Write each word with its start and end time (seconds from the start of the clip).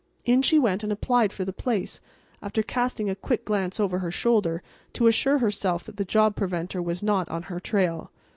In 0.25 0.41
she 0.41 0.57
went 0.57 0.81
and 0.83 0.91
applied 0.91 1.31
for 1.31 1.45
the 1.45 1.53
place, 1.53 2.01
after 2.41 2.63
casting 2.63 3.07
a 3.07 3.13
quick 3.13 3.45
glance 3.45 3.79
over 3.79 3.99
her 3.99 4.09
shoulder 4.09 4.63
to 4.93 5.05
assure 5.05 5.37
herself 5.37 5.83
that 5.83 5.97
the 5.97 6.05
job 6.05 6.35
preventer 6.35 6.81
was 6.81 7.03
not 7.03 7.29
on 7.29 7.43
her 7.43 7.59
trail. 7.59 8.09